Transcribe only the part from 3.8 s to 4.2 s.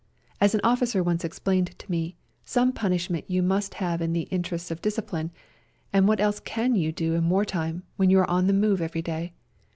in